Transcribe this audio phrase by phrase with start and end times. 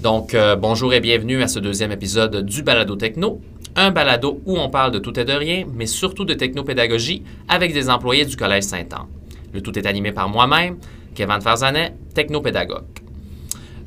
[0.00, 3.40] Donc, euh, bonjour et bienvenue à ce deuxième épisode du Balado Techno,
[3.74, 7.72] un balado où on parle de tout et de rien, mais surtout de technopédagogie avec
[7.72, 9.08] des employés du Collège Saint-Anne.
[9.52, 10.76] Le tout est animé par moi-même,
[11.16, 12.84] Kevin Farzanet, technopédagogue.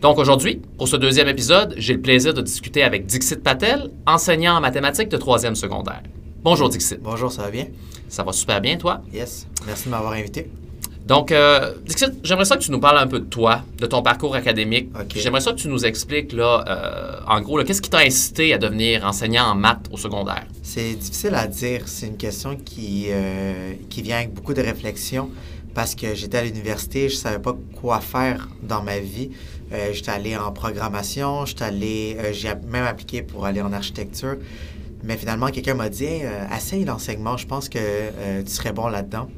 [0.01, 4.57] Donc aujourd'hui, pour ce deuxième épisode, j'ai le plaisir de discuter avec Dixit Patel, enseignant
[4.57, 6.01] en mathématiques de troisième secondaire.
[6.43, 6.99] Bonjour Dixit.
[7.01, 7.67] Bonjour, ça va bien?
[8.09, 9.01] Ça va super bien, toi?
[9.13, 9.47] Yes.
[9.65, 10.49] Merci de m'avoir invité.
[11.05, 11.73] Donc, euh,
[12.23, 14.89] j'aimerais ça que tu nous parles un peu de toi, de ton parcours académique.
[15.15, 18.57] J'aimerais ça que tu nous expliques, là, euh, en gros, qu'est-ce qui t'a incité à
[18.57, 20.45] devenir enseignant en maths au secondaire?
[20.61, 21.81] C'est difficile à dire.
[21.87, 25.29] C'est une question qui, euh, qui vient avec beaucoup de réflexion
[25.73, 29.31] parce que j'étais à l'université, je savais pas quoi faire dans ma vie.
[29.71, 34.35] Euh, j'étais allé en programmation, j'étais allé, j'ai même appliqué pour aller en architecture.
[35.03, 37.79] Mais finalement, quelqu'un m'a dit Hey, essaye l'enseignement, je pense que
[38.43, 39.29] tu serais bon là-dedans.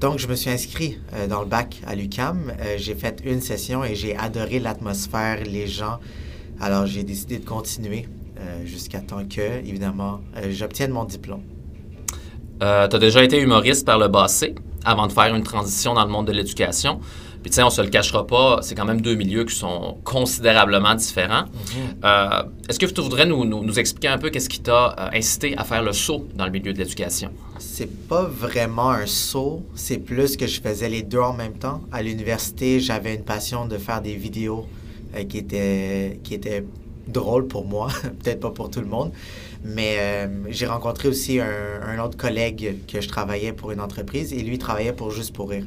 [0.00, 2.52] Donc, je me suis inscrit euh, dans le bac à l'UCAM.
[2.60, 5.98] Euh, j'ai fait une session et j'ai adoré l'atmosphère, les gens.
[6.60, 8.06] Alors, j'ai décidé de continuer
[8.38, 11.42] euh, jusqu'à temps que, évidemment, j'obtienne mon diplôme.
[12.60, 16.10] Tu as déjà été humoriste par le passé avant de faire une transition dans le
[16.10, 17.00] monde de l'éducation.
[17.42, 19.96] Puis, tu sais, on se le cachera pas, c'est quand même deux milieux qui sont
[20.04, 21.44] considérablement différents.
[22.04, 25.08] Euh, Est-ce que tu voudrais nous, nous- nous expliquer un peu qu'est-ce qui t'a euh,
[25.16, 27.30] incité à faire le saut dans le milieu de l'éducation?
[27.58, 31.80] C'est pas vraiment un saut, c'est plus que je faisais les deux en même temps.
[31.92, 34.66] À l'université, j'avais une passion de faire des vidéos
[35.16, 36.64] euh, qui, étaient, qui étaient
[37.06, 37.88] drôles pour moi,
[38.22, 39.12] peut-être pas pour tout le monde.
[39.64, 41.46] Mais euh, j'ai rencontré aussi un,
[41.86, 45.32] un autre collègue que je travaillais pour une entreprise et lui il travaillait pour Juste
[45.34, 45.64] pour rire.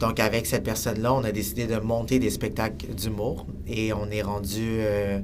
[0.00, 4.22] Donc avec cette personne-là, on a décidé de monter des spectacles d'humour et on est
[4.22, 5.20] rendu euh,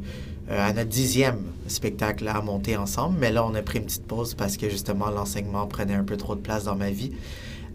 [0.51, 3.19] euh, à notre dixième spectacle à monter ensemble.
[3.20, 6.17] Mais là, on a pris une petite pause parce que justement l'enseignement prenait un peu
[6.17, 7.12] trop de place dans ma vie.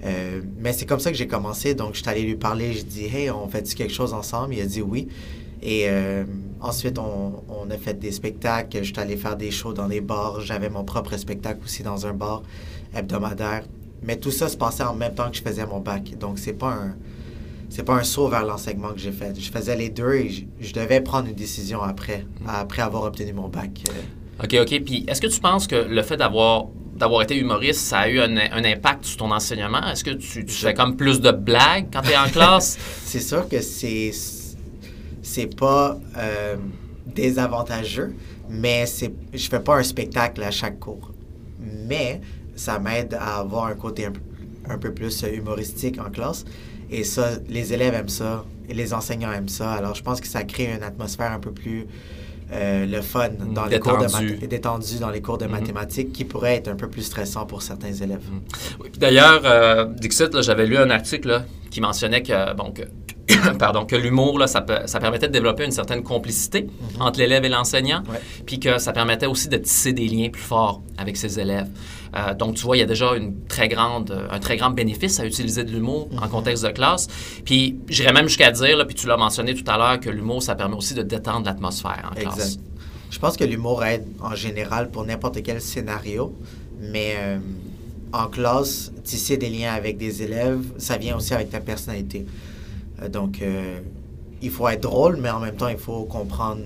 [0.06, 1.76] Euh, mais c'est comme ça que j'ai commencé.
[1.76, 4.62] Donc je suis allé lui parler, je dis Hey, on fait-tu quelque chose ensemble Il
[4.62, 5.08] a dit oui.
[5.62, 5.88] Et
[6.62, 8.78] ensuite, on, on a fait des spectacles.
[8.78, 10.40] Je suis allé faire des shows dans des bars.
[10.40, 12.44] J'avais mon propre spectacle aussi dans un bar
[12.96, 13.64] hebdomadaire.
[14.04, 16.18] Mais tout ça se passait en même temps que je faisais mon bac.
[16.20, 16.96] Donc, c'est pas un,
[17.70, 19.40] c'est pas un saut vers l'enseignement que j'ai fait.
[19.40, 23.34] Je faisais les deux et je, je devais prendre une décision après, après avoir obtenu
[23.34, 23.84] mon bac.
[24.44, 24.82] OK, OK.
[24.84, 28.20] Puis, est-ce que tu penses que le fait d'avoir d'avoir été humoriste, ça a eu
[28.20, 29.86] un, un impact sur ton enseignement?
[29.88, 32.78] Est-ce que tu, tu fais comme plus de blagues quand tu es en classe?
[33.04, 34.12] c'est sûr que c'est
[35.22, 36.56] c'est pas euh,
[37.06, 38.16] désavantageux,
[38.50, 41.12] mais c'est je fais pas un spectacle à chaque cours.
[41.60, 42.22] Mais
[42.58, 44.20] ça m'aide à avoir un côté un, peu-
[44.70, 46.44] un peu plus humoristique en classe.
[46.92, 49.72] Et ça, les élèves aiment ça, et les enseignants aiment ça.
[49.74, 51.86] Alors, je pense que ça crée une atmosphère un peu plus
[52.54, 55.52] euh, le fun dans les cours de détendu dans les cours de Mhm.
[55.52, 58.22] mathématiques, qui pourrait être un peu plus stressant pour certains élèves.
[58.80, 62.84] Oui, puis D'ailleurs, euh, Dixit, j'avais lu un article là, qui mentionnait que, bon, que,
[63.60, 66.68] pardon, que l'humour, là, ça, permettait de développer une certaine complicité
[67.00, 68.20] entre l'élève et l'enseignant, Ouais.
[68.46, 71.68] puis que ça permettait aussi de tisser des liens plus forts avec ses élèves.
[72.16, 74.70] Euh, donc, tu vois, il y a déjà une très grande, euh, un très grand
[74.70, 77.08] bénéfice à utiliser de l'humour en contexte de classe.
[77.44, 80.42] Puis, j'irais même jusqu'à dire, là, puis tu l'as mentionné tout à l'heure, que l'humour,
[80.42, 82.58] ça permet aussi de détendre l'atmosphère en classe.
[83.10, 86.34] Je pense que l'humour aide en général pour n'importe quel scénario,
[86.80, 87.38] mais euh,
[88.14, 92.26] en classe, tisser des liens avec des élèves, ça vient aussi avec ta personnalité.
[93.02, 93.80] Euh, donc, euh,
[94.42, 96.62] il faut être drôle, mais en même temps, il faut comprendre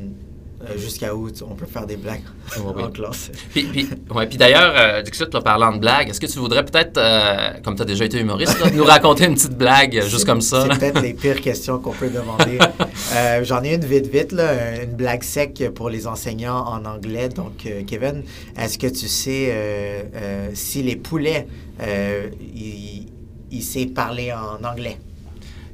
[0.69, 2.21] euh, jusqu'à où on peut faire des blagues
[2.57, 3.31] Oui, en classe.
[3.49, 6.63] Puis, puis, ouais, puis d'ailleurs, euh, Dixit, là, parlant de blagues, est-ce que tu voudrais
[6.63, 10.25] peut-être, euh, comme tu as déjà été humoriste, là, nous raconter une petite blague juste
[10.25, 10.67] comme ça?
[10.69, 12.59] C'est peut-être les pires questions qu'on peut demander.
[13.43, 17.29] J'en ai une vite, vite, là, une blague sec pour les enseignants en anglais.
[17.29, 18.23] Donc, euh, Kevin,
[18.55, 20.11] est-ce que tu sais
[20.53, 21.47] si les poulets,
[21.81, 23.07] ils
[23.53, 24.97] ils savent parler en anglais?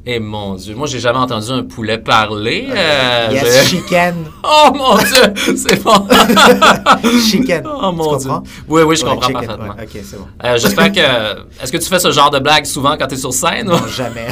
[0.09, 2.68] Eh mon Dieu, moi j'ai jamais entendu un poulet parler.
[2.69, 4.16] euh, yes, je- chicken.
[4.44, 6.07] Oh mon Dieu, c'est bon.
[7.29, 7.63] chicken.
[7.66, 8.29] Oh mon Tu Dieu.
[8.29, 8.44] comprends?
[8.69, 9.75] Oui, oui, je Ouais, comprends chicken, parfaitement.
[9.75, 10.28] ouais, ok, c'est bon.
[10.45, 11.62] Euh, J'espère que.
[11.62, 13.68] Est-ce que tu fais ce genre de blague souvent quand tu es sur scène?
[13.68, 14.28] Non, jamais.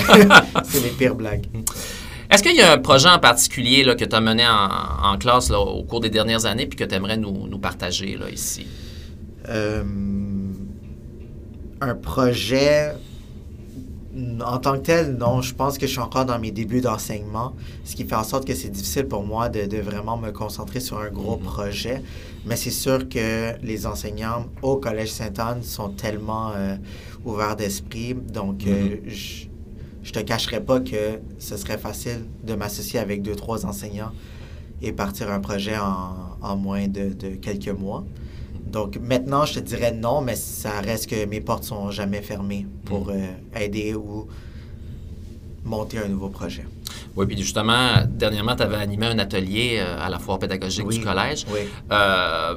[0.64, 1.46] c'est les pires blagues.
[2.32, 5.18] Est-ce qu'il y a un projet en particulier là, que tu as mené en, en
[5.18, 8.30] classe là, au cours des dernières années puis que tu aimerais nous, nous partager là,
[8.32, 8.66] ici?
[9.50, 9.84] Euh,
[11.82, 12.94] un projet
[14.46, 17.54] en tant que tel, non, je pense que je suis encore dans mes débuts d'enseignement,
[17.84, 20.80] ce qui fait en sorte que c'est difficile pour moi de, de vraiment me concentrer
[20.80, 21.44] sur un gros Mhm.
[21.44, 22.02] projet.
[22.46, 26.78] Mais c'est sûr que les enseignants au Collège Sainte-Anne sont tellement euh,
[27.26, 29.46] ouverts d'esprit, donc euh, je,
[30.04, 34.12] je te cacherai pas que ce serait facile de m'associer avec deux, trois enseignants
[34.82, 38.06] et partir un projet en, en moins de, de quelques mois.
[38.66, 42.66] Donc maintenant, je te dirais non, mais ça reste que mes portes sont jamais fermées
[42.86, 44.28] pour euh, aider ou
[45.64, 46.66] monter un nouveau projet.
[47.16, 51.46] Oui, puis justement, dernièrement, tu avais animé un atelier à la foire pédagogique du collège.
[51.50, 51.62] Oui.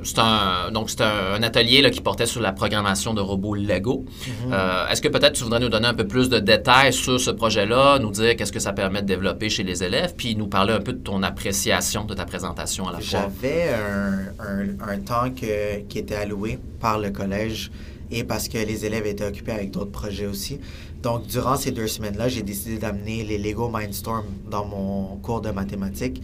[0.05, 4.05] c'est un, donc, c'est un, atelier là, qui portait sur la programmation de robots Lego.
[4.27, 4.55] Mhm.
[4.91, 7.99] Est-ce que peut-être tu voudrais nous donner un peu plus de détails sur ce projet-là,
[7.99, 10.81] nous dire qu'est-ce que ça permet de développer chez les élèves, puis nous parler un
[10.81, 13.31] peu de ton appréciation de ta présentation à la foire?
[13.41, 17.71] J'avais un, un, temps que, qui était alloué par le collège
[18.11, 20.61] et parce que les élèves étaient occupés avec d'autres projets aussi.
[21.03, 25.51] Donc, durant ces deux semaines-là, j'ai décidé d'amener les Lego Mindstorm dans mon cours de
[25.51, 26.23] mathématiques.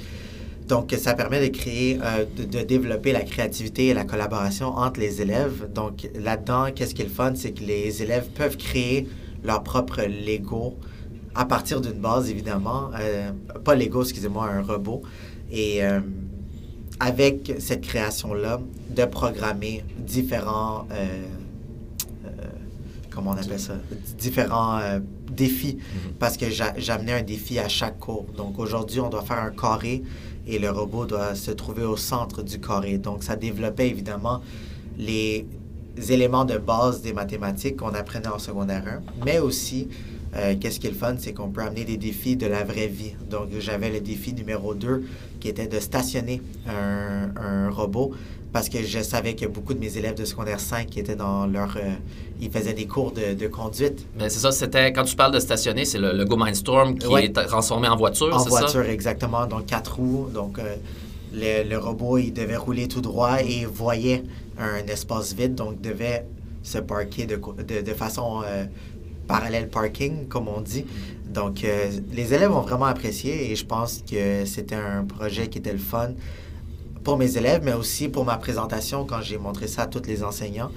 [0.67, 5.23] Donc, ça permet de créer, euh, de, développer la créativité et la collaboration entre les
[5.23, 5.69] élèves.
[5.73, 9.07] Donc, là-dedans, qu'est-ce qui est le fun, c'est que les élèves peuvent créer
[9.45, 10.77] leur propre Lego
[11.35, 12.91] à partir d'une base, évidemment.
[12.99, 13.31] Euh,
[13.63, 15.03] pas Lego, excusez-moi, un robot.
[15.53, 16.01] Et euh,
[16.99, 18.61] avec cette création-là,
[18.91, 20.87] de programmer différents
[23.15, 23.75] comment on appelle ça,
[24.19, 24.99] différents euh,
[25.31, 26.13] défis, mhm.
[26.19, 28.27] parce que j'amenais un défi à chaque cours.
[28.37, 30.03] Donc aujourd'hui, on doit faire un carré
[30.47, 32.99] et le robot doit se trouver au centre du carré.
[32.99, 34.41] Donc ça développait évidemment
[34.99, 35.47] les
[36.11, 39.89] éléments de base des mathématiques qu'on apprenait en secondaire 1, mais aussi,
[40.37, 42.89] euh, qu'est-ce qui est le fun, c'est qu'on peut amener des défis de la vraie
[42.89, 43.15] vie.
[43.31, 45.05] Donc j'avais le défi numéro 2
[45.45, 48.13] qui était de stationner un, un robot
[48.51, 51.45] parce que je savais que beaucoup de mes élèves de secondaire 5 qui étaient dans
[51.45, 51.77] leur...
[51.77, 51.91] Euh,
[52.41, 54.07] ils faisaient des cours de, conduite.
[54.19, 54.91] Mais c'est ça, c'était...
[54.95, 58.43] Quand tu parles de stationner, c'est le, Go Mindstorm qui est transformé en voiture, En
[58.45, 59.47] voiture, exactement.
[59.47, 60.29] Donc, quatre roues.
[60.33, 60.77] Donc, euh,
[61.69, 64.23] le, robot, il devait rouler tout droit et voyait
[64.59, 65.57] un espace vide.
[65.57, 66.25] Donc, devait
[66.63, 67.37] se parker de,
[67.83, 68.41] de, façon...
[68.47, 68.65] Euh,
[69.27, 70.85] parallèle parking, comme on dit.
[71.35, 75.73] Donc, les élèves ont vraiment apprécié et je pense que c'était un projet qui était
[75.73, 76.11] le fun
[77.05, 80.25] pour mes élèves, mais aussi pour ma présentation, quand j'ai montré ça à tous les
[80.25, 80.71] enseignants,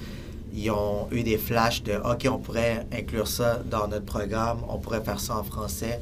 [0.53, 4.77] ils ont eu des flashs de OK, on pourrait inclure ça dans notre programme, on
[4.77, 5.99] pourrait faire ça en français.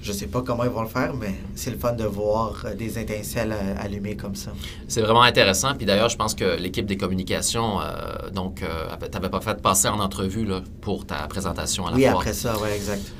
[0.00, 2.74] Je sais pas comment ils vont le faire, mais c'est le fun de voir euh,
[2.74, 4.52] des étincelles euh, allumées comme ça.
[4.86, 5.74] C'est vraiment intéressant.
[5.74, 9.88] Puis d'ailleurs, je pense que l'équipe des communications, euh, donc, tu n'avais pas fait passer
[9.88, 13.12] en entrevue là, pour ta présentation à la Oui, après ça, oui, exact.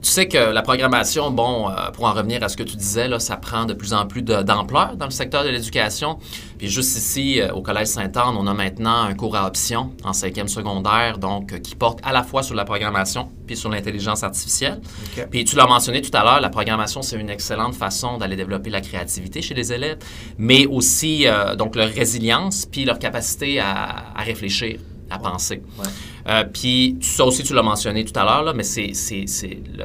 [0.00, 3.08] Tu sais que la programmation, bon, euh, pour en revenir à ce que tu disais,
[3.08, 6.18] là, ça prend de plus en plus d'ampleur dans le secteur de l'éducation.
[6.56, 10.12] Puis juste ici, euh, au Collège Sainte-Anne, on a maintenant un cours à option en
[10.12, 14.22] cinquième secondaire, donc euh, qui porte à la fois sur la programmation puis sur l'intelligence
[14.22, 14.80] artificielle.
[15.30, 18.70] Puis tu l'as mentionné tout à l'heure, la programmation, c'est une excellente façon d'aller développer
[18.70, 19.98] la créativité chez les élèves,
[20.38, 21.26] mais aussi
[21.56, 24.78] donc leur résilience puis leur capacité à, à réfléchir
[25.10, 25.62] à penser.
[26.26, 28.92] Euh, puis ça aussi, tu l'as mentionné tout à l'heure, mais c'est,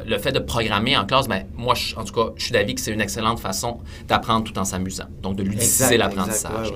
[0.05, 2.81] le, fait de programmer en classe, ben, moi, en tout cas, je suis d'avis que
[2.81, 5.05] c'est une excellente façon d'apprendre tout en s'amusant.
[5.21, 6.73] Donc, de l'utiliser l'apprentissage.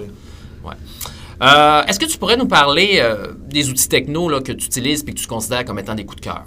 [1.39, 5.03] Euh, est-ce que tu pourrais nous parler euh, des outils techno là, que tu utilises
[5.03, 6.45] et que tu considères comme étant des coups de cœur?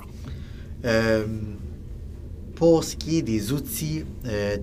[2.55, 4.05] pour ce qui est des outils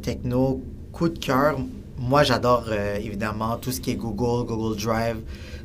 [0.02, 0.62] techno,
[0.92, 1.58] coup de cœur,
[2.00, 2.66] moi, j'adore
[3.00, 5.18] évidemment tout ce qui est Google, Google Drive.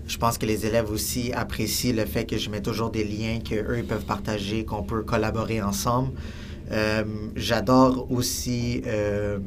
[0.06, 3.38] Je pense que les élèves aussi apprécient le fait que je mets toujours des liens
[3.38, 6.12] qu'eux ils peuvent partager, qu'on peut collaborer ensemble.
[6.70, 7.04] Euh,
[7.36, 9.38] j'adore aussi euh,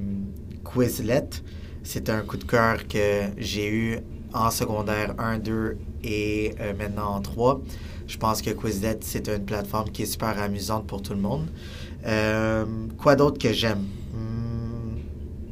[0.64, 1.30] Quizlet.
[1.84, 4.00] C'est un coup de cœur que j'ai eu
[4.34, 7.62] en secondaire 1, 2 et euh, maintenant en 3.
[8.08, 11.48] Je pense que Quizlet, c'est une plateforme qui est super amusante pour tout le monde.
[12.98, 13.84] quoi d'autre que j'aime?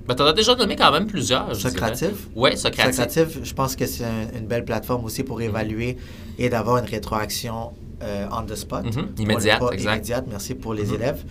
[0.07, 1.55] Ben, tu en as déjà nommé quand même plusieurs.
[1.55, 2.27] Socratif?
[2.35, 2.95] Oui, Socratif.
[2.95, 4.03] Socratif, je pense que c'est
[4.37, 5.97] une belle plateforme aussi pour évaluer
[6.37, 7.71] et d'avoir une rétroaction
[8.03, 8.85] euh, on the spot.
[8.85, 9.21] Mm-hmm.
[9.21, 9.95] Immédiate, exact.
[9.95, 10.95] Immédiate, merci pour les mm-hmm.
[10.95, 11.23] élèves.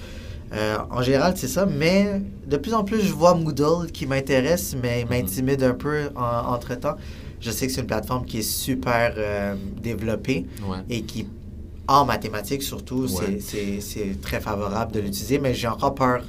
[0.54, 4.74] Euh, en général, c'est ça, mais de plus en plus, je vois Moodle qui m'intéresse,
[4.80, 5.10] mais mm-hmm.
[5.10, 6.96] m'intimide un peu entre-temps.
[7.40, 10.46] Je sais que c'est une plateforme qui est super euh, développée
[10.88, 11.26] et qui,
[11.88, 16.22] en mathématiques surtout, c'est très favorable de l'utiliser, mais j'ai encore peur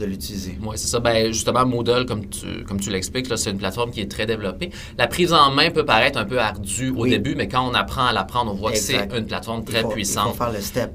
[0.00, 0.58] de l'utiliser.
[0.62, 0.98] Oui, c'est ça.
[0.98, 4.70] Ben, justement, Moodle, comme tu, comme tu l'expliques, c'est une plateforme qui est très développée.
[4.98, 8.06] La prise en main peut paraître un peu ardue au début, mais quand on apprend
[8.06, 10.28] à l'apprendre, on voit que c'est une plateforme très puissante.
[10.28, 10.90] Il faut faire le step.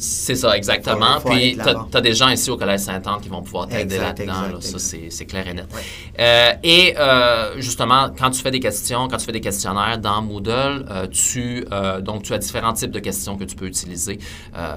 [0.00, 1.20] C'est ça, exactement.
[1.22, 4.58] Puis, tu as, des gens ici au Collège Sainte-Anne qui vont pouvoir t'aider là-dedans.
[4.60, 5.66] ça, c'est clair et net.
[6.18, 10.22] Euh, et euh, justement, quand tu fais des questions, quand tu fais des questionnaires dans
[10.22, 11.66] Moodle, euh, tu,
[12.00, 14.18] donc, tu as différents types de questions que tu peux utiliser.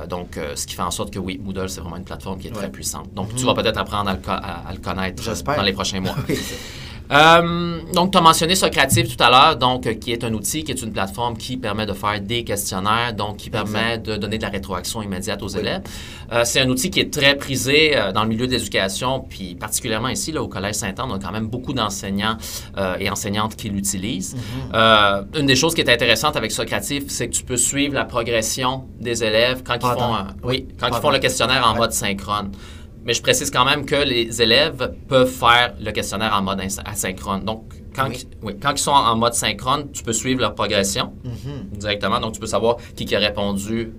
[0.10, 2.52] donc, ce qui fait en sorte que oui, Moodle, c'est vraiment une plateforme qui est
[2.52, 3.14] très puissante.
[3.14, 3.54] Donc, tu mhm.
[3.54, 6.16] vas peut-être apprendre à le, à le connaître dans les prochains mois.
[7.12, 10.64] Euh, donc, tu as mentionné Socrative tout à l'heure, donc euh, qui est un outil,
[10.64, 14.38] qui est une plateforme qui permet de faire des questionnaires, donc qui permet de donner
[14.38, 15.82] de la rétroaction immédiate aux élèves.
[16.32, 20.08] Euh, c'est un outil qui est très prisé dans le milieu de l'éducation, puis particulièrement
[20.08, 22.38] ici, là, au Collège Saint-Anne, on a quand même beaucoup d'enseignants
[23.00, 24.36] et enseignantes qui l'utilisent.
[24.74, 25.40] Mm-hmm.
[25.40, 28.86] une des choses qui est intéressante avec Socrative, c'est que tu peux suivre la progression
[29.00, 32.52] des élèves quand ils font, oui, quand ils font le questionnaire en mode synchrone.
[33.06, 37.44] Mais je précise quand même que les élèves peuvent faire le questionnaire en mode asynchrone.
[37.44, 37.64] Donc,
[37.96, 38.26] quand, Oui.
[38.32, 41.78] Ils, oui, quand ils sont en mode synchrone, tu peux suivre leur progression Mhm.
[41.78, 42.20] directement.
[42.20, 43.92] Donc, tu peux savoir qui, qui a répondu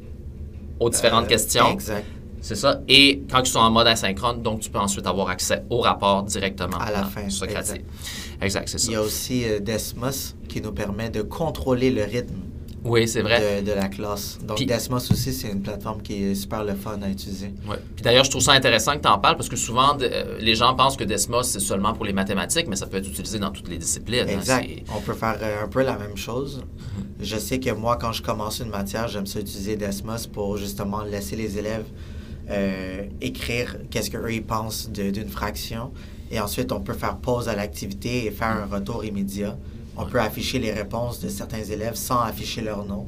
[0.80, 1.70] aux différentes Euh, questions.
[1.72, 2.04] Exact.
[2.40, 2.80] C'est ça.
[2.88, 6.22] Et quand ils sont en mode asynchrone, donc tu peux ensuite avoir accès au rapport
[6.24, 7.80] directement À la dans fin, Socratie.
[8.42, 8.88] Exact, c'est ça.
[8.90, 12.34] Il y a aussi euh, Desmos qui nous permet de contrôler le rythme
[12.84, 13.62] Oui, c'est vrai.
[13.62, 14.38] de, de la classe.
[14.46, 17.46] Donc Desmos aussi, c'est une plateforme qui est super le fun à utiliser.
[17.68, 17.76] Ouais.
[17.96, 20.38] Puis d'ailleurs, je trouve ça intéressant que tu en parles parce que souvent, de- euh,
[20.38, 23.38] les gens pensent que Desmos, c'est seulement pour les mathématiques, mais ça peut être utilisé
[23.38, 24.26] dans toutes les disciplines.
[24.28, 24.38] hein.
[24.38, 24.68] Exact.
[24.94, 26.62] On peut faire euh, un peu la même chose.
[26.62, 27.24] Mm-hmm.
[27.24, 31.02] Je sais que moi, quand je commence une matière, j'aime ça utiliser Desmos pour justement
[31.04, 31.86] laisser les élèves
[32.50, 35.92] euh, écrire qu'est-ce qu'eux ils pensent d'une fraction.
[36.30, 39.56] Et ensuite, on peut faire pause à l'activité et faire un retour immédiat.
[39.96, 43.06] On peut afficher les réponses de certains élèves sans afficher leur nom.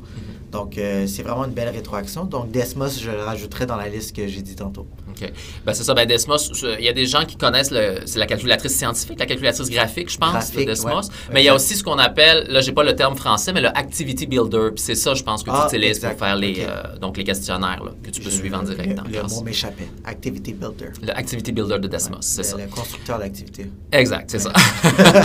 [0.57, 2.25] Donc, euh, c'est vraiment une belle rétroaction.
[2.25, 4.87] Donc, Desmos, je le rajouterai dans la liste que j'ai dit tantôt.
[5.11, 5.31] OK.
[5.67, 5.93] Ben, c'est ça.
[5.93, 9.27] Ben, Desmos, il y a des gens qui connaissent le, c'est la calculatrice scientifique, la
[9.27, 11.09] calculatrice graphique, je pense, Graphique, de Desmos.
[11.09, 11.15] ouais.
[11.33, 13.61] Mais il y a aussi ce qu'on appelle, là, j'ai pas le terme français, mais
[13.61, 14.71] le Activity Builder.
[14.75, 17.25] Puis c'est ça, je pense, que tu Ah, utilises pour faire les, euh, donc les
[17.25, 19.35] questionnaires là, que tu peux Je- suivre en direct Le, en le classe.
[19.37, 19.89] mot m'échappait.
[20.07, 20.91] Activity Builder.
[21.03, 22.57] Le Activity Builder de Desmos, Ouais, c'est ça.
[22.57, 23.71] Le constructeur d'activité.
[23.93, 24.53] Exact, c'est ça.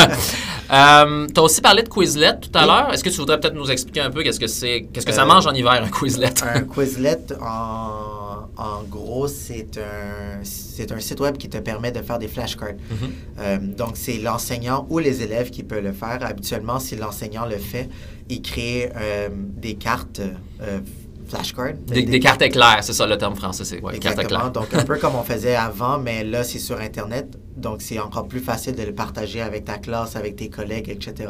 [0.74, 2.94] euh, tu as aussi parlé de Quizlet tout à l'heure.
[2.94, 5.21] Est-ce que tu voudrais peut-être nous expliquer un peu qu'est-ce que c'est, qu'est-ce que ça
[5.22, 6.34] Euh, mange en hiver, un Quizlet?
[6.44, 12.02] Un Quizlet, en, en gros, c'est un, c'est un site web qui te permet de
[12.02, 12.74] faire des flashcards.
[12.90, 13.12] Mhm.
[13.40, 16.20] Euh, donc, c'est l'enseignant ou les élèves qui peuvent le faire.
[16.22, 17.90] Habituellement, si l'enseignant le fait,
[18.30, 20.22] il crée euh, des cartes
[20.62, 20.80] euh,
[21.28, 21.74] flashcards.
[21.88, 24.24] Des, des cartes éclair, c'est ça le terme français, c'est ouais, Exactement.
[24.24, 24.52] éclair.
[24.52, 27.38] Donc, un peu comme on faisait avant, mais là, c'est sur Internet.
[27.56, 31.30] Donc, c'est encore plus facile de le partager avec ta classe, avec tes collègues, etc.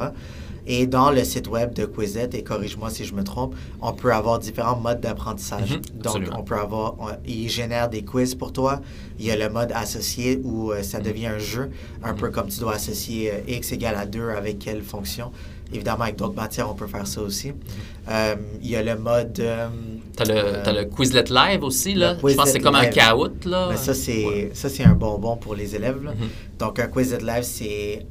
[0.68, 4.14] Et dans le site web de Quizlet, et corrige-moi si je me trompe, on peut
[4.14, 5.72] avoir différents modes d'apprentissage.
[5.72, 6.36] Mhm, Donc, absolument.
[6.40, 8.80] on peut avoir, on- il génère des quiz pour toi.
[9.20, 11.04] Il y a le mode associé où euh, ça Mhm.
[11.06, 11.72] devient un jeu,
[12.04, 15.32] un peu comme tu dois associer euh, x égale à 2 avec quelle fonction.
[15.74, 17.48] Évidemment, avec d'autres matières, on peut faire ça aussi.
[17.52, 17.56] Mhm.
[18.10, 19.40] Euh, il y a le mode...
[19.40, 19.68] euh,
[20.16, 22.16] T'as le, euh, t'as le Quizlet Live aussi, là?
[22.18, 23.68] Je pense que c'est Quizlet comme un caout, là.
[23.72, 24.52] Mais ça, c'est Ouais.
[24.54, 26.04] ça c'est un bonbon pour les élèves.
[26.04, 26.12] là.
[26.12, 26.28] Mhm.
[26.60, 28.06] Donc, un quiz de live, c'est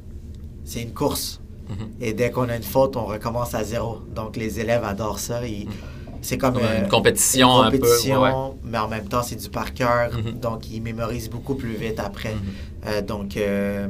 [0.65, 1.39] c'est une course.
[1.69, 1.75] Mhm.
[2.01, 3.99] Et dès qu'on a une faute, on recommence à zéro.
[4.15, 5.45] Donc, les élèves adorent ça.
[5.45, 5.67] Ils-
[6.23, 8.31] C'est comme, Comme euh, une compétition une un peu, ouais, ouais.
[8.63, 10.11] mais en même temps, c'est du par cœur.
[10.13, 10.33] Mhm.
[10.39, 12.35] Donc, ils mémorisent beaucoup plus vite après.
[12.35, 12.41] Mhm.
[12.87, 13.87] Euh, donc, euh,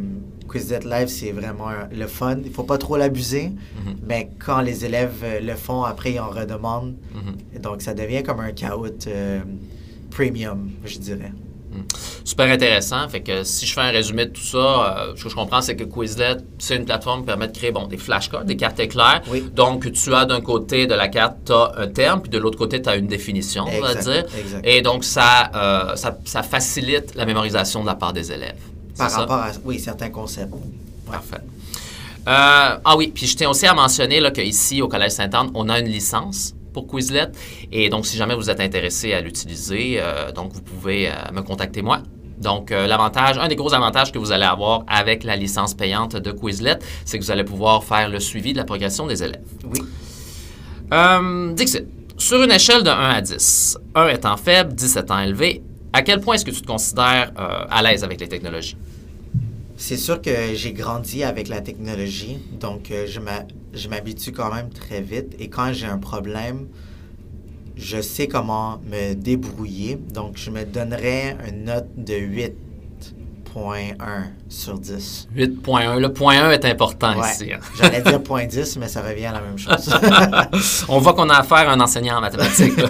[0.49, 2.37] Quizlet Live, c'est vraiment un- le fun.
[2.45, 3.95] Il faut pas trop l'abuser, Mhm.
[4.07, 6.95] mais quand les élèves euh, le font, après, ils en redemandent.
[7.13, 7.61] Mhm.
[7.61, 9.07] Donc, ça devient comme un caout
[10.09, 11.33] premium, je dirais.
[12.23, 13.07] Super intéressant.
[13.09, 15.61] Fait que si je fais un résumé de tout ça, euh, ce que je comprends,
[15.61, 18.79] c'est que Quizlet, c'est une plateforme qui permet de créer bon, des flashcards, des cartes
[18.79, 19.21] éclairs.
[19.29, 19.43] Oui.
[19.53, 22.57] Donc, tu as d'un côté de la carte, tu as un terme, puis de l'autre
[22.57, 24.25] côté, tu as une définition, on va dire.
[24.37, 24.65] exact.
[24.65, 28.55] Et donc, ça, euh, ça, ça facilite la mémorisation de la part des élèves.
[28.97, 29.21] Par C'est ça?
[29.21, 30.53] rapport à, oui, certains concepts.
[31.09, 31.41] Parfait.
[32.27, 35.67] Euh, ah oui, puis je tiens aussi à mentionner là, qu'ici, au Collège Sainte-Anne, on
[35.69, 37.31] a une licence pour Quizlet.
[37.71, 41.41] Et donc, si jamais vous êtes intéressé à l'utiliser, euh, donc vous pouvez euh, me
[41.41, 42.01] contacter moi.
[42.37, 46.15] Donc, euh, l'avantage, un des gros avantages que vous allez avoir avec la licence payante
[46.15, 49.43] de Quizlet, c'est que vous allez pouvoir faire le suivi de la progression des élèves.
[49.65, 49.81] Oui.
[51.53, 51.85] Dixit,
[52.17, 55.63] sur une échelle de 1 à 10, 1 étant faible, 10 étant élevé,
[55.93, 58.75] à quel point est-ce que tu te considères à l'aise avec les technologies?
[59.83, 65.01] C'est sûr que j'ai grandi avec la technologie, donc euh, je m'habitue quand même très
[65.01, 65.35] vite.
[65.39, 66.67] Et quand j'ai un problème,
[67.77, 69.95] je sais comment me débrouiller.
[69.95, 72.13] Donc, je me donnerais une note de
[73.55, 73.95] 8.1
[74.49, 75.27] sur 10.
[75.35, 75.99] 8.1.
[75.99, 77.29] Le point 1 est important Ouais.
[77.31, 77.51] ici.
[77.53, 77.59] hein.
[77.77, 79.93] J'allais dire point 10, mais ça revient à la même chose.
[80.89, 82.73] On voit qu'on a affaire à un enseignant en mathématiques.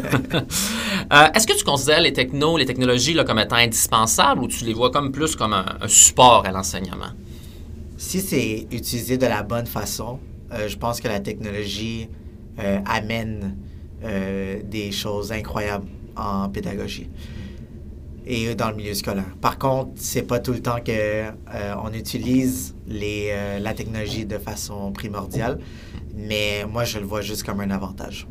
[1.13, 4.63] Euh, Est-ce que tu considères les technos, les technologies là, comme étant indispensables ou tu
[4.63, 7.07] les vois comme plus comme un, un support à l'enseignement?
[7.97, 10.19] si c'est utilisé de la bonne façon,
[10.53, 12.07] euh, je pense que la technologie
[12.59, 13.57] euh, amène
[14.01, 17.09] des choses incroyables en pédagogie
[18.25, 19.35] et dans le milieu scolaire.
[19.41, 21.31] Par contre, c'est pas tout le temps que euh,
[21.83, 25.59] on utilise euh, la technologie de façon primordiale,
[26.15, 28.27] mais moi je le vois juste comme un avantage.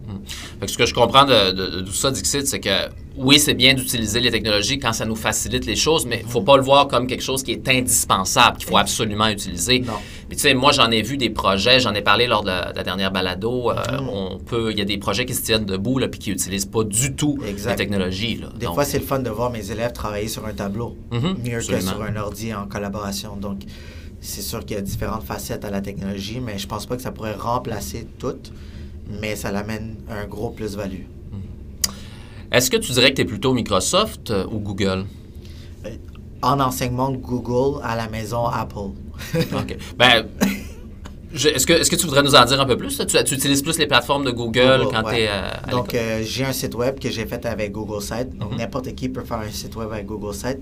[0.60, 3.38] Fait que ce que je comprends de, de- de tout ça, Dixit, c'est que oui,
[3.38, 6.42] c'est bien d'utiliser les technologies quand ça nous facilite les choses, mais il ne faut
[6.42, 9.80] pas le voir comme quelque chose qui est indispensable, qu'il faut absolument utiliser.
[9.80, 9.94] Non.
[10.28, 12.70] Puis tu sais, moi, j'en ai vu des projets, j'en ai parlé lors de la,
[12.72, 13.70] de la dernière balado.
[13.70, 14.08] euh, Mhm.
[14.08, 16.66] On peut, il y a des projets qui se tiennent debout là, puis qui n'utilisent
[16.66, 17.70] pas du tout Exact.
[17.70, 18.36] les technologies.
[18.36, 18.48] Là.
[18.56, 21.36] Des Donc, fois, c'est le fun de voir mes élèves travailler sur un tableau, Mhm,
[21.44, 21.78] mieux absolument.
[21.82, 23.36] que sur un ordi en collaboration.
[23.36, 23.62] Donc,
[24.20, 27.02] c'est sûr qu'il y a différentes facettes à la technologie, mais je pense pas que
[27.02, 28.52] ça pourrait remplacer toutes,
[29.20, 31.04] mais ça l'amène un gros plus-value.
[32.52, 35.06] Est-ce que tu dirais que tu es plutôt Microsoft euh, ou Google?
[35.86, 35.90] Euh,
[36.42, 38.90] en enseignement Google, à la maison Apple.
[39.34, 39.76] OK.
[39.96, 40.26] Ben,
[41.32, 42.98] est-ce que, tu voudrais nous en dire un peu plus?
[42.98, 45.14] Tu, tu utilises plus les plateformes de Google, Google, quand ouais.
[45.14, 48.36] tu es à Donc, euh, j'ai un site web que j'ai fait avec Google Site.
[48.36, 48.58] Donc, Mhm.
[48.58, 50.58] n'importe qui peut faire un site web avec Google Site.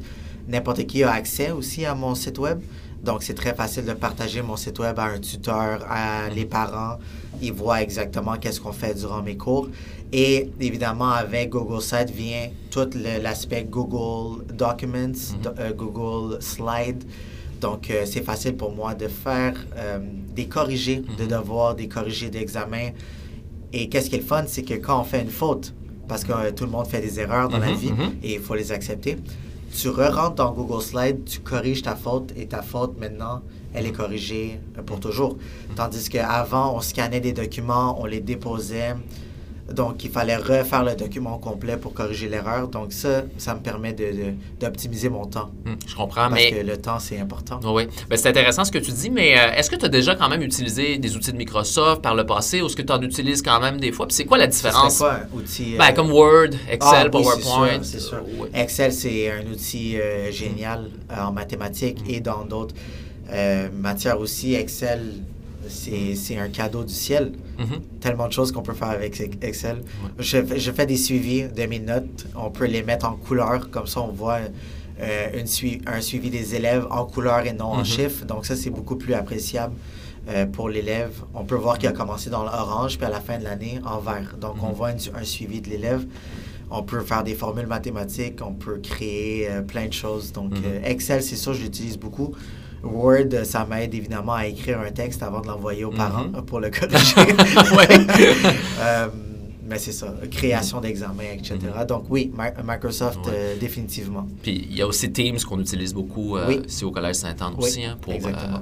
[0.46, 2.60] N'importe qui a accès aussi à mon site web.
[3.02, 6.34] Donc, c'est très facile de partager mon site web à un tuteur, à Mhm.
[6.34, 6.98] les parents.
[7.40, 9.68] Ils voient exactement qu'est-ce qu'on fait durant mes cours.
[10.12, 12.88] Et évidemment, avec Google Site vient tout
[13.22, 15.06] l'aspect Google Documents,
[15.44, 15.52] Mhm.
[15.58, 17.04] euh, Google Slide.
[17.60, 19.98] Donc, euh, c'est facile pour moi de faire euh,
[20.34, 21.28] des corrigés de Mhm.
[21.28, 22.90] devoirs, des corrigés d'examen.
[23.72, 25.74] Et qu'est-ce qui est le fun, c'est que quand on fait une faute,
[26.08, 28.72] parce que tout le monde fait des erreurs dans la vie et il faut les
[28.72, 29.18] accepter,
[29.76, 33.42] tu re-rentres dans Google Slide, tu corriges ta faute et ta faute maintenant,
[33.74, 35.36] elle est corrigée pour toujours.
[35.76, 38.94] Tandis qu'avant, on scannait des documents, on les déposait.
[39.72, 42.68] Donc, il fallait refaire le document complet pour corriger l'erreur.
[42.68, 45.50] Donc, ça, ça me permet de- de- d'optimiser mon temps.
[45.66, 46.50] Hum, je comprends, Parce mais...
[46.52, 47.60] que le temps, c'est important.
[47.64, 50.14] Oui, ben, c'est intéressant ce que tu dis, mais euh, est-ce que tu as déjà
[50.14, 53.02] quand même utilisé des outils de Microsoft par le passé ou est-ce que tu en
[53.02, 54.06] utilises quand même des fois?
[54.06, 54.96] Puis c'est quoi la Ce différence?
[54.98, 55.74] serait quoi un outil?
[55.76, 57.82] Ben, euh, comme Word, Excel, Ah, oui, PowerPoint.
[57.82, 58.14] sûr, sûr.
[58.14, 58.48] euh, ouais.
[58.54, 62.74] Excel, c'est un outil euh, génial euh, en mathématiques et dans d'autres
[63.30, 64.54] euh, matières aussi.
[64.54, 65.16] Excel,
[65.68, 67.32] c'est un cadeau du ciel.
[67.58, 67.80] Mhm.
[68.00, 69.82] Tellement de choses qu'on peut faire avec Excel.
[70.18, 72.26] Je, fais- je fais des suivis de mes notes.
[72.36, 73.70] On peut les mettre en couleur.
[73.70, 74.40] Comme ça, on voit
[75.00, 77.84] euh, une sui- un suivi des élèves en couleur et non en Mhm.
[77.84, 78.24] chiffres.
[78.24, 79.74] Donc ça, c'est beaucoup plus appréciable
[80.28, 81.12] euh, pour l'élève.
[81.34, 83.98] On peut voir qu'il a commencé dans l'orange, puis à la fin de l'année, en
[83.98, 84.36] vert.
[84.40, 84.74] Donc, on Mhm.
[84.74, 86.04] voit une- un suivi de l'élève.
[86.70, 90.32] On peut faire des formules mathématiques, on peut créer euh, plein de choses.
[90.32, 90.52] Donc,
[90.84, 92.34] Excel, c'est ça, je l'utilise beaucoup.
[92.82, 96.42] Word, euh, ça m'aide évidemment à écrire un texte avant de l'envoyer aux parents Mhm.
[96.42, 97.14] pour le corriger.
[98.80, 99.08] Euh,
[99.70, 101.58] mais c'est ça, création d'examens, etc.
[101.86, 103.32] Donc oui, Mi- Microsoft, Ouais.
[103.34, 104.26] euh, définitivement.
[104.42, 106.60] Puis il y a aussi Teams qu'on utilise beaucoup euh, Oui.
[106.66, 108.14] ici au Collège Sainte-Anne Oui, aussi, hein, pour,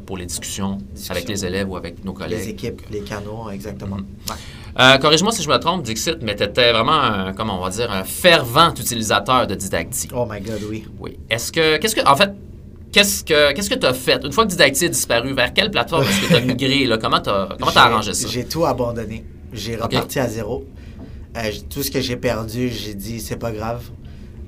[0.04, 1.14] pour les discussions, Discussions.
[1.14, 2.48] avec les élèves ou avec nos Les collègues.
[2.48, 3.96] équipes, les canaux, exactement.
[3.98, 4.06] Mhm.
[4.30, 4.34] Ouais.
[4.80, 7.70] Euh, Corrige-moi si je me trompe, Dixit, mais tu étais vraiment, un, comment on va
[7.70, 10.08] dire, un fervent utilisateur de Didacti.
[10.14, 10.86] Oh my God, oui.
[10.98, 11.18] Oui.
[11.30, 12.32] Est-ce que, qu'est-ce que, en fait,
[12.96, 14.24] qu'est-ce que, qu'est-ce que tu as fait?
[14.24, 16.86] Une fois que Didacti a disparu, vers quelle plateforme est-ce que tu as migré?
[16.86, 16.96] Là?
[16.96, 18.28] Comment tu as, J'ai- arrangé ça?
[18.28, 19.22] J'ai tout abandonné.
[19.52, 20.64] J'ai reparti à zéro.
[21.36, 23.82] Euh, tout ce que j'ai perdu, j'ai dit, c'est pas grave.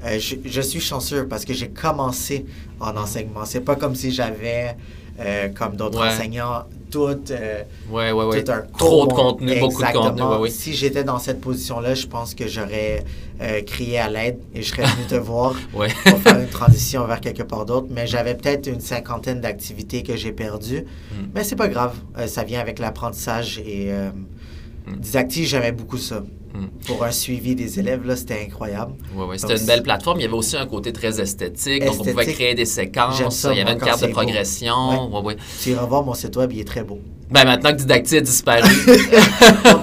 [0.04, 2.46] Euh, je, je suis chanceux parce que j'ai commencé
[2.80, 3.44] en enseignement.
[3.44, 4.76] C'est pas comme si j'avais,
[5.20, 6.08] euh, comme d'autres Ouais.
[6.08, 10.36] enseignants, tout, euh, tout un Trop de contenu, beaucoup de Exactement.
[10.38, 10.50] contenu.
[10.50, 13.04] Si j'étais dans cette position-là, je pense que j'aurais
[13.40, 15.88] euh, crié à l'aide et je serais venu te voir Ouais.
[16.04, 17.86] pour faire une transition vers quelque part d'autre.
[17.90, 20.84] Mais j'avais peut-être une cinquantaine d'activités que j'ai perdues.
[21.12, 21.14] Mm.
[21.34, 21.94] Mais c'est pas grave.
[22.18, 23.92] Euh, ça vient avec l'apprentissage et
[24.88, 25.00] Mm.
[25.00, 26.22] Didacti, j'aimais beaucoup ça.
[26.86, 28.94] Pour un suivi des élèves, là, c'était incroyable.
[29.14, 29.38] Oui, oui.
[29.38, 30.20] C'était une belle plateforme.
[30.20, 31.84] Il y avait aussi un côté très esthétique.
[31.84, 33.22] Donc, on pouvait créer des séquences.
[33.30, 34.12] Ça, il y avait une carte de beau.
[34.12, 35.10] progression.
[35.62, 37.00] Tu iras voir mon site web, il est très beau.
[37.30, 38.62] Ben, maintenant que Didacti a disparu.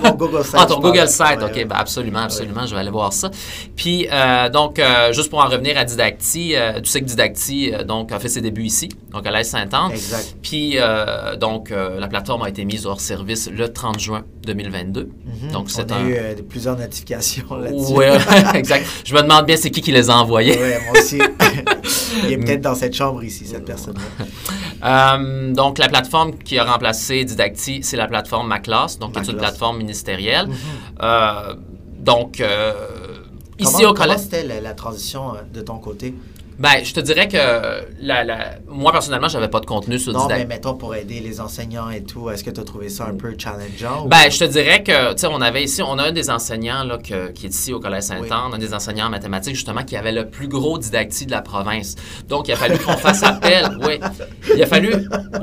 [0.03, 0.55] mon Google Site.
[0.57, 1.09] Ah, ton Google parle.
[1.09, 1.67] Site, OK.
[1.67, 2.65] Ben absolument, absolument.
[2.65, 3.29] Je vais aller voir ça.
[3.75, 7.71] Puis, euh, donc, euh, juste pour en revenir à Didacti, euh, tu sais que Didacti
[7.73, 9.91] euh, donc, a fait ses débuts ici, donc à l'Est Sainte-Anne.
[9.91, 10.35] Exact.
[10.41, 15.09] Puis, euh, donc, euh, la plateforme a été mise hors service le 30 juin 2022.
[15.43, 15.51] Mhm.
[15.51, 17.93] Donc, c'est On a un- eu plusieurs notifications là-dessus.
[17.93, 18.05] Oui,
[18.55, 18.85] exact.
[19.05, 20.57] Je me demande bien c'est qui qui les a envoyés.
[20.57, 21.19] Ouais, moi aussi.
[22.23, 24.25] il est peut-être dans cette chambre ici, cette personne-là.
[24.83, 29.31] Euh, donc, la plateforme qui a remplacé Didacti, c'est la plateforme MaClass, donc qui est
[29.31, 30.47] une plateforme ministérielle.
[30.47, 30.55] Mhm.
[31.01, 31.55] Euh,
[31.99, 32.73] donc, euh,
[33.57, 34.19] ici Comment- au Comment collège.
[34.19, 36.13] c'était la, la transition de ton côté?
[36.57, 37.37] Ben, je te dirais que
[38.01, 41.41] la, la- moi, personnellement, j'avais pas de contenu sur Non, mais mettons pour aider les
[41.41, 44.05] enseignants et tout, est-ce que tu as trouvé ça un peu challengeant?
[44.05, 46.29] ou- Ben, je te dirais que, tu sais, on avait ici, on a un des
[46.29, 49.83] enseignants là, que- qui est ici au Collège Saint-Anne, un des enseignants en mathématiques, justement,
[49.83, 51.95] qui avait le plus gros didactique de la province.
[52.29, 53.77] Donc, il a fallu qu'on fasse appel.
[53.85, 53.99] Oui.
[54.55, 54.93] Il a fallu,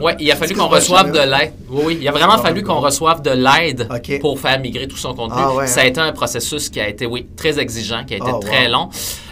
[0.01, 1.53] ouais, il a fallu qu'on reçoive de l'aide.
[1.69, 1.99] Oui, oui.
[2.01, 2.67] Il a vraiment Ah, fallu oui.
[2.67, 3.87] qu'on reçoive de l'aide
[4.21, 5.37] pour faire migrer tout son contenu.
[5.39, 5.89] Ah, ouais, Ça a hein.
[5.89, 8.73] été un processus qui a été, oui, très exigeant, qui a été Ah, très wow.
[8.73, 8.89] long.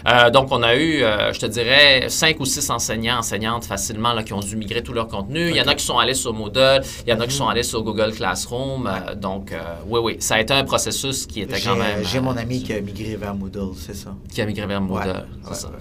[0.07, 4.13] Euh, donc, on a eu, euh, je te dirais, cinq ou six enseignants, enseignantes facilement
[4.13, 5.49] là, qui ont dû migrer tout leur contenu.
[5.49, 7.37] Il y en a qui sont allés sur Moodle, il y en a qui Mhm.
[7.37, 8.87] sont allés sur Google Classroom.
[8.87, 9.53] euh, donc,
[9.87, 12.03] oui, oui, ça a été un processus qui était quand même.
[12.03, 14.15] j'ai mon ami qui a migré vers Moodle, c'est ça.
[14.33, 15.07] qui a migré vers Moodle.
[15.07, 15.67] Ouais, c'est ouais, ça.
[15.69, 15.73] ouais.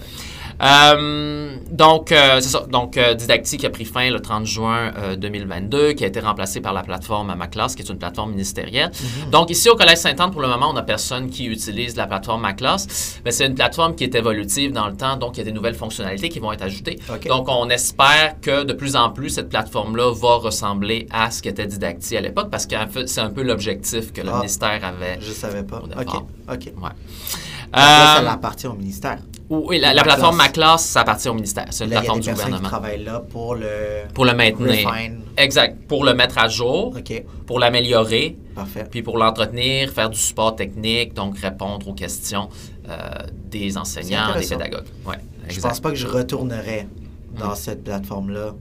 [0.63, 2.65] Euh, donc, euh, c'est ça.
[2.71, 6.61] Donc, euh, Didactique a pris fin le 30 juin euh, 2022, qui a été remplacé
[6.61, 8.91] par la plateforme MaClass, qui est une plateforme ministérielle.
[9.25, 9.31] Mhm.
[9.31, 12.43] Donc, ici au Collège Sainte-Anne, pour le moment, on n'a personne qui utilise la plateforme
[12.43, 13.21] MaClass.
[13.25, 15.53] Mais c'est une plateforme qui est évolutive dans le temps, donc il y a des
[15.53, 16.99] nouvelles fonctionnalités qui vont être ajoutées.
[17.29, 21.67] Donc, on espère que de plus en plus, cette plateforme-là va ressembler à ce qu'était
[21.67, 22.75] Didacti à l'époque, parce que
[23.07, 24.37] c'est un peu l'objectif que le Ah.
[24.37, 25.19] ministère avait.
[25.21, 25.79] Je savais pas.
[25.79, 26.15] OK.
[26.53, 26.73] OK.
[26.83, 26.91] Ouais.
[27.73, 29.19] Là, Euh, ça appartient au ministère.
[29.51, 30.47] Oui, la, plateforme classe.
[30.47, 31.67] Ma Classe, ça appartient au ministère.
[31.71, 32.69] C'est une Là, il y a plateforme des du personnes qui gouvernement.
[32.69, 33.67] travaillent là pour le...
[34.15, 34.89] Pour le maintenir.
[34.89, 35.21] Refine.
[35.37, 35.77] Exact.
[35.89, 38.87] Pour le mettre à jour, OK, pour l'améliorer, parfait.
[38.89, 42.49] puis pour l'entretenir, faire du support technique, donc répondre aux questions
[42.89, 42.97] euh,
[43.51, 44.87] des enseignants, des pédagogues.
[45.05, 45.17] Ouais,
[45.49, 45.69] Je exact.
[45.69, 46.87] pense pas que je retournerais
[47.39, 47.57] dans Mm.
[47.57, 48.55] cette plateforme-là.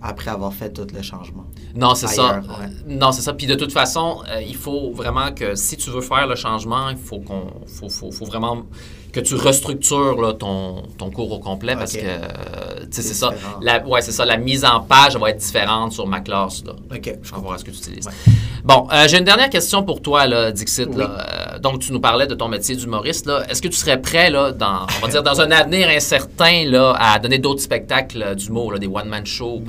[0.00, 1.46] Après avoir fait tout le changement.
[1.74, 2.40] Non, c'est ça.
[2.40, 2.68] ouais.
[2.86, 3.32] Non, c'est ça.
[3.32, 6.90] Puis de toute façon, euh, il faut vraiment que si tu veux faire le changement,
[6.90, 8.64] il faut qu'on, faut, faut, faut vraiment
[9.12, 13.14] que tu restructures là, ton, ton cours au complet parce que, euh, tu sais, C'est
[13.14, 13.30] ça.
[13.60, 14.24] La, ouais, c'est ça.
[14.24, 16.64] La mise en page va être différente sur ma classe.
[16.64, 16.72] Là.
[16.90, 18.06] OK, je voir ce que tu utilises.
[18.06, 18.32] Ouais.
[18.64, 20.88] Bon, euh, j'ai une dernière question pour toi, là, Dixit.
[20.88, 20.96] Oui.
[20.96, 21.54] là.
[21.54, 23.30] Euh, donc, tu nous parlais de ton métier d'humoriste.
[23.48, 26.96] Est-ce que tu serais prêt, là, dans, on va dire, dans un avenir incertain, là,
[26.98, 29.62] à donner d'autres spectacles d'humour, des one-man shows,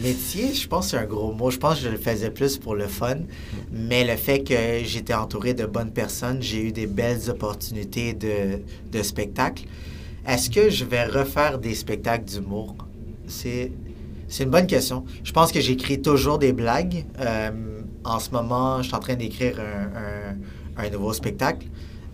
[0.00, 1.50] Métier, je pense que c'est un gros mot.
[1.50, 3.16] Je pense que je le faisais plus pour le fun.
[3.72, 8.60] Mais le fait que j'étais entouré de bonnes personnes, j'ai eu des belles opportunités de,
[8.92, 9.64] de spectacles.
[10.26, 12.74] Est-ce que je vais refaire des spectacles d'humour?
[13.28, 13.72] C'est,
[14.28, 15.04] c'est une bonne question.
[15.24, 17.04] Je pense que j'écris toujours des blagues.
[17.20, 17.50] Euh,
[18.04, 21.66] en ce moment, je suis en train d'écrire un, un- un nouveau spectacle.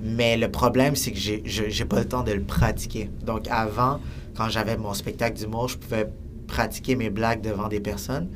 [0.04, 3.08] Mais le problème, c'est que j'ai, je- j'ai pas le temps de le pratiquer.
[3.24, 4.00] Donc avant,
[4.36, 6.08] quand j'avais mon spectacle d'humour, je pouvais
[6.52, 8.28] pratiquer mes blagues devant des personnes.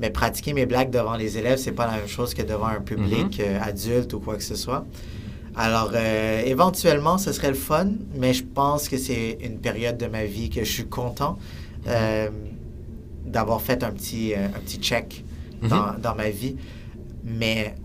[0.00, 2.80] Mais pratiquer mes blagues devant les élèves, c'est pas la même chose que devant un
[2.80, 4.84] public euh, adulte ou quoi que ce soit.
[5.56, 10.06] Alors, euh, éventuellement, ce serait le fun, mais je pense que c'est une période de
[10.06, 11.38] ma vie que je suis content
[11.86, 12.28] euh,
[13.24, 15.24] d'avoir fait un petit, un petit check
[15.62, 16.56] dans, dans ma vie.
[17.22, 17.76] Mais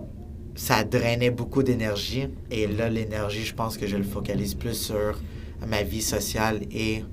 [0.55, 2.27] ça drainait beaucoup d'énergie.
[2.49, 5.19] Et là, l'énergie, je pense que je le focalise plus sur
[5.67, 7.03] ma vie sociale et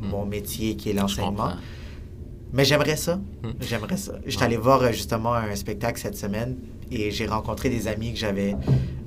[0.00, 1.52] mon métier qui est l'enseignement.
[2.52, 3.16] Mais j'aimerais ça.
[3.42, 3.50] Hmm.
[3.60, 4.12] J'aimerais ça.
[4.26, 6.56] J'étais allé voir euh, justement un spectacle cette semaine
[6.90, 8.54] et j'ai rencontré des amis que j'avais.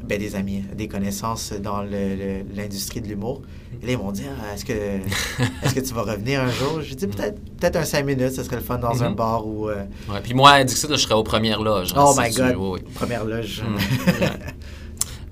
[0.08, 3.42] Ben, des amis, des connaissances dans l'industrie de l'humour.
[3.82, 4.72] Et là, ils m'ont dit Ah, Est-ce que,
[5.64, 6.80] est que tu vas revenir un jour?
[6.84, 9.16] J'ai dit Peut-être peut un 5 minutes, ce serait le fun dans un Mhm.
[9.16, 9.68] bar ou.
[9.70, 11.92] euh, Ouais, puis moi, Dixit, là, je serais aux premières loges.
[11.96, 12.56] hein, Oh si my tu- God.
[12.56, 12.80] oui.
[12.94, 13.64] Première loge.
[13.64, 13.78] Mm.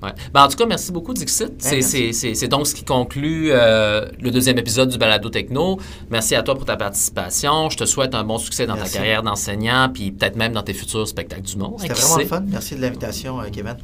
[0.04, 0.12] Ouais.
[0.34, 1.54] Ben, en tout cas, merci beaucoup, Dixit.
[1.60, 2.14] C'est- merci.
[2.36, 5.80] c'est donc ce qui conclut euh, le deuxième épisode du Balado Techno.
[6.10, 7.70] Merci à toi pour ta participation.
[7.70, 8.92] Je te souhaite un bon succès dans Merci.
[8.94, 11.76] ta carrière d'enseignant, puis peut-être même dans tes futurs spectacles du monde.
[11.80, 12.44] C'était vraiment le fun.
[12.48, 13.78] Merci de l'invitation, euh, Kevin.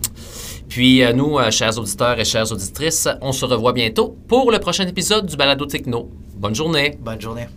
[0.67, 4.59] Puis euh, nous, euh, chers auditeurs et chères auditrices, on se revoit bientôt pour le
[4.59, 6.09] prochain épisode du Balado Techno.
[6.35, 6.97] Bonne journée.
[7.01, 7.47] Bonne journée.